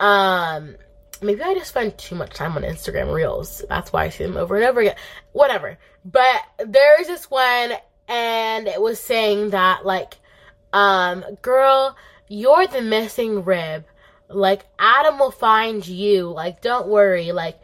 [0.00, 0.76] um,
[1.22, 3.62] maybe I just spend too much time on Instagram Reels.
[3.68, 4.96] That's why I see them over and over again.
[5.32, 5.78] Whatever.
[6.04, 7.72] But there's this one,
[8.08, 10.14] and it was saying that, like,
[10.72, 11.96] um, girl,
[12.28, 13.84] you're the missing rib.
[14.28, 16.30] Like, Adam will find you.
[16.30, 17.32] Like, don't worry.
[17.32, 17.58] Like,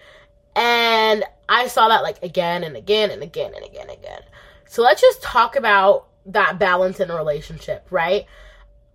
[0.54, 4.22] and I saw that, like, again and again and again and again and again.
[4.66, 8.26] So let's just talk about that balance in a relationship, right?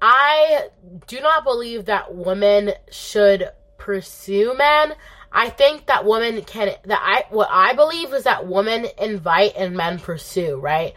[0.02, 0.68] I
[1.08, 4.96] do not believe that women should pursue men.
[5.32, 9.76] I think that women can that I what I believe is that women invite and
[9.76, 10.94] men pursue, right?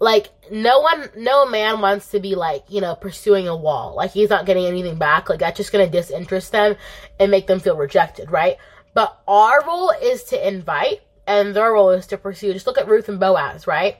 [0.00, 3.94] Like no one no man wants to be like, you know, pursuing a wall.
[3.96, 5.28] Like he's not getting anything back.
[5.28, 6.76] Like that's just to disinterest them
[7.18, 8.56] and make them feel rejected, right?
[8.94, 12.52] But our role is to invite and their role is to pursue.
[12.52, 13.96] Just look at Ruth and Boaz, right?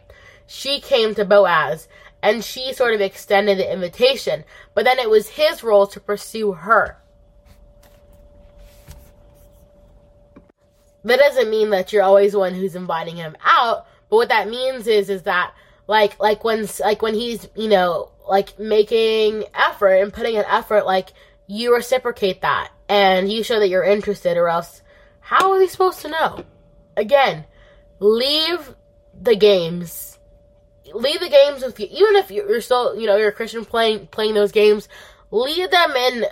[0.46, 1.88] She came to Boaz
[2.22, 4.44] and she sort of extended the invitation,
[4.74, 6.96] but then it was his role to pursue her.
[11.04, 14.86] That doesn't mean that you're always one who's inviting him out, but what that means
[14.86, 15.54] is is that
[15.88, 20.86] like like when like when he's, you know, like making effort and putting an effort
[20.86, 21.08] like
[21.48, 24.82] you reciprocate that and you show that you're interested or else
[25.20, 26.44] how are they supposed to know?
[26.96, 27.44] Again,
[27.98, 28.74] leave
[29.20, 30.18] the games.
[30.94, 31.86] Leave the games with you.
[31.90, 34.88] Even if you're still, you know, you're a Christian playing playing those games,
[35.30, 36.24] leave them in.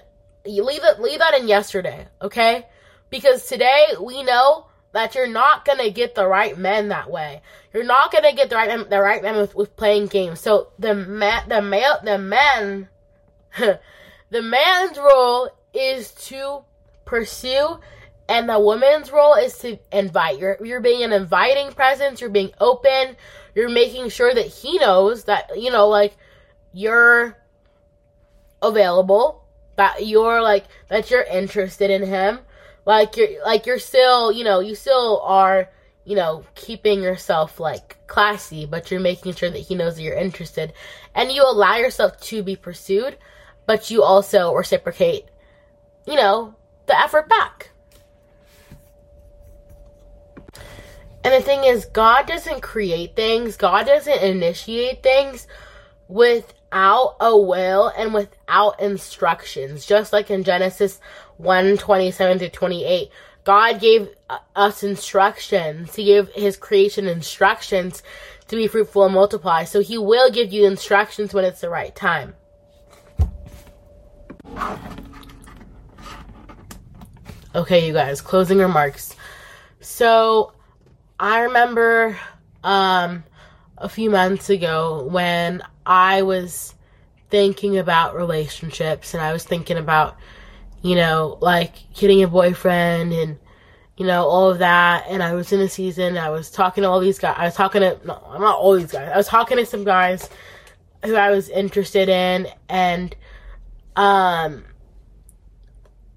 [0.46, 1.00] Leave it.
[1.00, 2.66] Leave that in yesterday, okay?
[3.10, 4.66] Because today we know
[4.96, 7.42] that you're not gonna get the right men that way.
[7.74, 10.40] You're not gonna get the right the right men with, with playing games.
[10.40, 12.88] So the man, the male, the men,
[13.58, 16.64] the man's role is to
[17.04, 17.78] pursue
[18.26, 20.38] and the woman's role is to invite.
[20.38, 23.16] You're you're being an inviting presence, you're being open,
[23.54, 26.16] you're making sure that he knows that, you know, like
[26.72, 27.36] you're
[28.62, 29.44] available,
[29.76, 32.38] that you're like that you're interested in him.
[32.86, 35.68] Like you're like you're still, you know, you still are,
[36.04, 40.16] you know, keeping yourself like classy, but you're making sure that he knows that you're
[40.16, 40.72] interested.
[41.14, 43.18] And you allow yourself to be pursued,
[43.66, 45.24] but you also reciprocate,
[46.06, 46.54] you know,
[46.86, 47.70] the effort back.
[51.24, 55.48] And the thing is, God doesn't create things, God doesn't initiate things
[56.76, 59.86] without a will and without instructions.
[59.86, 61.00] Just like in Genesis
[61.38, 63.10] 1 27 to 28.
[63.44, 64.08] God gave
[64.54, 65.94] us instructions.
[65.94, 68.02] He gave his creation instructions
[68.48, 69.64] to be fruitful and multiply.
[69.64, 72.34] So he will give you instructions when it's the right time.
[77.54, 79.16] Okay, you guys, closing remarks.
[79.80, 80.52] So
[81.18, 82.18] I remember
[82.62, 83.24] um,
[83.78, 86.74] a few months ago when I was
[87.30, 90.16] thinking about relationships and I was thinking about,
[90.82, 93.38] you know, like getting a boyfriend and,
[93.96, 95.06] you know, all of that.
[95.08, 97.36] And I was in a season, I was talking to all these guys.
[97.38, 99.10] I was talking to, no, I'm not all these guys.
[99.12, 100.28] I was talking to some guys
[101.04, 103.14] who I was interested in and,
[103.96, 104.64] um,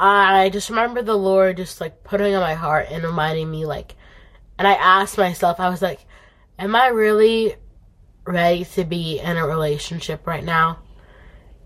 [0.02, 3.96] I just remember the Lord just like putting on my heart and reminding me like
[4.58, 6.06] and I asked myself, I was like,
[6.60, 7.56] am I really
[8.26, 10.80] ready to be in a relationship right now?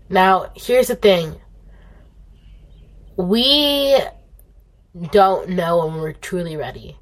[0.08, 1.34] Now, here's the thing.
[3.16, 3.98] We
[5.10, 6.96] don't know when we're truly ready.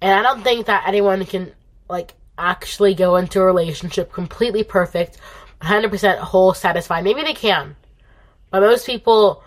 [0.00, 1.52] And I don't think that anyone can
[1.88, 5.18] like actually go into a relationship completely perfect,
[5.60, 7.04] 100% whole, satisfied.
[7.04, 7.76] Maybe they can.
[8.50, 9.42] But most people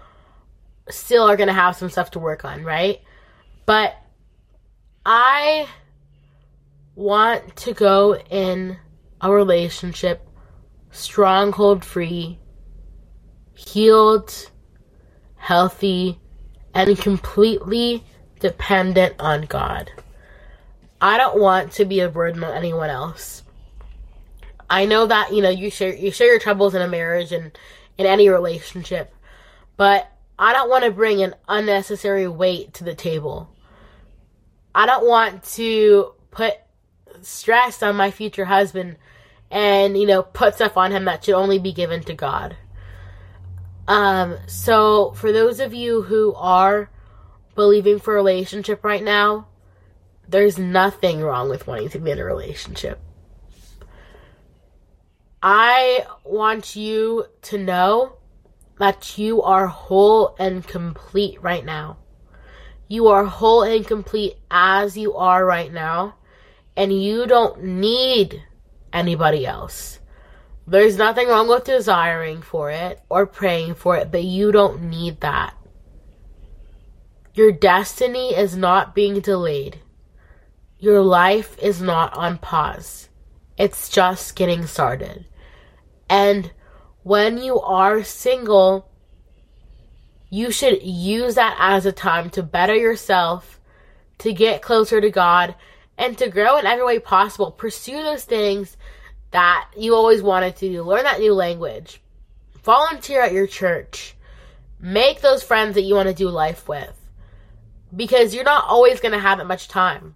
[0.89, 3.01] still are going to have some stuff to work on, right?
[3.65, 3.95] But
[5.05, 5.67] I
[6.95, 8.77] want to go in
[9.21, 10.27] a relationship
[10.91, 12.39] stronghold free,
[13.55, 14.49] healed,
[15.35, 16.19] healthy,
[16.73, 18.03] and completely
[18.39, 19.91] dependent on God.
[20.99, 23.43] I don't want to be a burden on anyone else.
[24.69, 27.57] I know that, you know, you share you share your troubles in a marriage and
[27.97, 29.13] in any relationship,
[29.77, 33.49] but I don't want to bring an unnecessary weight to the table.
[34.73, 36.53] I don't want to put
[37.21, 38.97] stress on my future husband
[39.49, 42.55] and, you know, put stuff on him that should only be given to God.
[43.87, 46.89] Um, so for those of you who are
[47.55, 49.47] believing for a relationship right now,
[50.27, 53.01] there's nothing wrong with wanting to be in a relationship.
[55.43, 58.17] I want you to know
[58.79, 61.97] that you are whole and complete right now.
[62.87, 66.15] You are whole and complete as you are right now,
[66.75, 68.43] and you don't need
[68.93, 69.99] anybody else.
[70.67, 75.21] There's nothing wrong with desiring for it or praying for it, but you don't need
[75.21, 75.55] that.
[77.33, 79.79] Your destiny is not being delayed.
[80.77, 83.09] Your life is not on pause.
[83.57, 85.25] It's just getting started.
[86.09, 86.51] And
[87.03, 88.89] when you are single,
[90.29, 93.59] you should use that as a time to better yourself,
[94.19, 95.55] to get closer to God,
[96.01, 97.51] and to grow in every way possible.
[97.51, 98.75] Pursue those things
[99.29, 100.81] that you always wanted to do.
[100.81, 102.01] Learn that new language.
[102.63, 104.15] Volunteer at your church.
[104.79, 106.97] Make those friends that you want to do life with.
[107.95, 110.15] Because you're not always going to have that much time.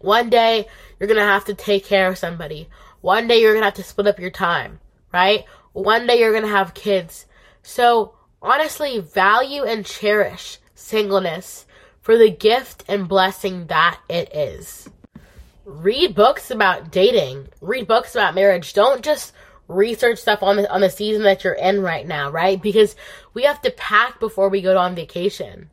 [0.00, 0.66] One day,
[0.98, 2.68] you're going to have to take care of somebody.
[3.00, 4.80] One day, you're going to have to split up your time,
[5.14, 5.44] right?
[5.72, 7.24] One day, you're going to have kids.
[7.62, 11.66] So, honestly value and cherish singleness
[12.00, 14.88] for the gift and blessing that it is.
[15.64, 17.48] Read books about dating.
[17.60, 18.72] Read books about marriage.
[18.72, 19.32] Don't just
[19.68, 22.60] research stuff on the on the season that you're in right now, right?
[22.60, 22.96] Because
[23.34, 25.70] we have to pack before we go on vacation.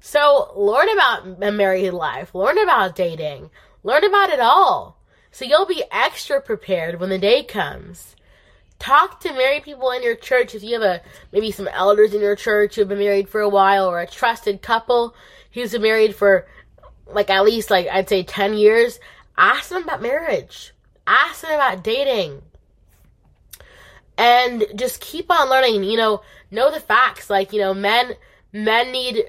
[0.00, 3.50] So learn about a married life, learn about dating,
[3.82, 5.00] learn about it all.
[5.32, 8.15] So you'll be extra prepared when the day comes
[8.78, 11.00] talk to married people in your church if you have a
[11.32, 14.62] maybe some elders in your church who've been married for a while or a trusted
[14.62, 15.14] couple
[15.52, 16.46] who's been married for
[17.06, 18.98] like at least like I'd say 10 years,
[19.36, 20.72] ask them about marriage.
[21.06, 22.42] Ask them about dating.
[24.18, 27.30] And just keep on learning, you know, know the facts.
[27.30, 28.14] Like, you know, men
[28.52, 29.24] men need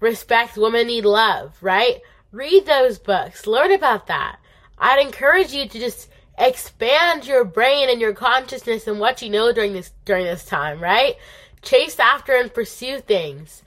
[0.00, 2.00] respect, women need love, right?
[2.32, 3.46] Read those books.
[3.46, 4.38] Learn about that.
[4.78, 9.52] I'd encourage you to just expand your brain and your consciousness and what you know
[9.52, 11.16] during this during this time, right?
[11.62, 13.62] Chase after and pursue things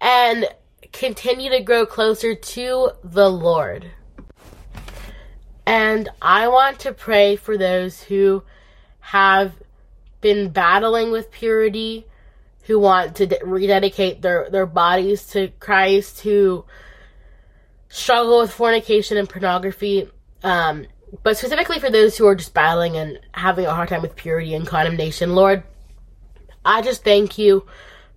[0.00, 0.46] and
[0.92, 3.90] continue to grow closer to the Lord.
[5.66, 8.42] And I want to pray for those who
[9.00, 9.54] have
[10.20, 12.06] been battling with purity,
[12.62, 16.64] who want to rededicate their, their bodies to Christ, who
[17.88, 20.10] struggle with fornication and pornography.
[20.42, 20.86] Um,
[21.22, 24.54] but specifically for those who are just battling and having a hard time with purity
[24.54, 25.62] and condemnation, Lord,
[26.64, 27.66] I just thank you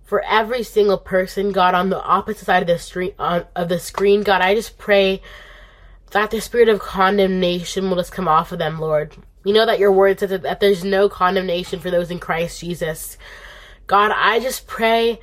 [0.02, 3.78] for every single person, God, on the opposite side of the street on, of the
[3.78, 4.40] screen, God.
[4.40, 5.20] I just pray
[6.12, 9.14] that the spirit of condemnation will just come off of them, Lord.
[9.44, 12.60] You know that your word says that, that there's no condemnation for those in Christ
[12.60, 13.18] Jesus.
[13.86, 15.20] God, I just pray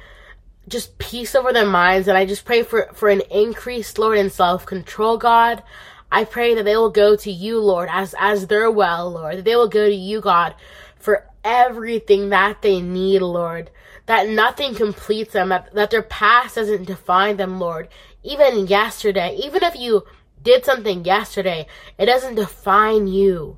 [0.67, 4.30] just peace over their minds and I just pray for, for an increased, Lord, in
[4.30, 5.63] self control, God.
[6.11, 9.45] I pray that they will go to you, Lord, as, as their well, Lord, that
[9.45, 10.55] they will go to you, God,
[10.97, 13.71] for everything that they need, Lord.
[14.05, 17.89] That nothing completes them, that, that their past doesn't define them, Lord.
[18.23, 20.03] Even yesterday, even if you
[20.41, 21.65] did something yesterday,
[21.97, 23.57] it doesn't define you.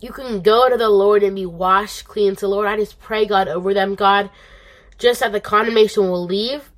[0.00, 2.36] You can go to the Lord and be washed clean.
[2.36, 4.30] So, Lord, I just pray, God, over them, God,
[4.98, 6.70] just that the condemnation will leave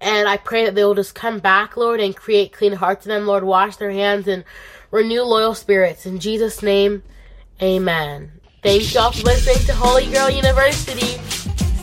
[0.00, 3.10] and I pray that they will just come back, Lord, and create clean hearts in
[3.10, 3.44] them, Lord.
[3.44, 4.44] Wash their hands and
[4.90, 6.06] renew loyal spirits.
[6.06, 7.02] In Jesus' name,
[7.60, 8.32] amen.
[8.62, 11.18] Thank y'all for listening to Holy Girl University.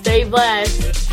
[0.01, 1.07] Stay blessed.